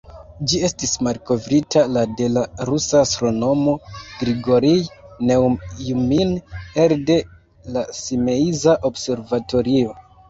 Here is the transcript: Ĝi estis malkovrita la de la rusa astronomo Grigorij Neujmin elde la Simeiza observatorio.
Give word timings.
Ĝi 0.51 0.59
estis 0.67 0.91
malkovrita 1.07 1.81
la 1.97 2.05
de 2.21 2.29
la 2.37 2.45
rusa 2.69 3.01
astronomo 3.07 3.75
Grigorij 4.23 4.79
Neujmin 5.31 6.35
elde 6.87 7.19
la 7.77 7.89
Simeiza 8.01 8.77
observatorio. 8.93 9.99